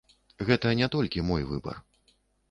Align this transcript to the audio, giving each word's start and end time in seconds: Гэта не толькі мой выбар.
Гэта 0.47 0.69
не 0.79 0.87
толькі 0.95 1.25
мой 1.27 1.45
выбар. 1.51 1.75